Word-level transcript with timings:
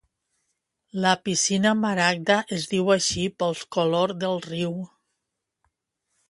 La 1.03 1.11
piscina 1.27 1.73
maragda 1.81 2.37
es 2.57 2.65
diu 2.71 2.89
així 2.97 3.27
pel 3.43 3.55
color 3.77 4.15
del 4.25 4.41
riu. 4.49 4.75